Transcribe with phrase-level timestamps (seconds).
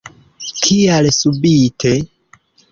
[0.61, 1.95] Kial subite.